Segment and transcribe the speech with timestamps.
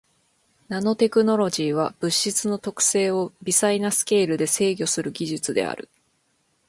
[0.67, 5.89] ナノテクノロジーは物質の特性を微細なスケールで制御する技術である。